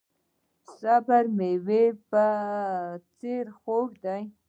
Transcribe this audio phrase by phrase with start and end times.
[0.79, 2.23] صبر د میوې په
[3.17, 4.21] څیر خوږ دی.